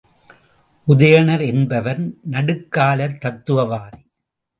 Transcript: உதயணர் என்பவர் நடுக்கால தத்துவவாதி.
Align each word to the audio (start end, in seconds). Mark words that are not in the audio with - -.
உதயணர் 0.87 1.43
என்பவர் 1.45 2.01
நடுக்கால 2.31 3.07
தத்துவவாதி. 3.19 4.01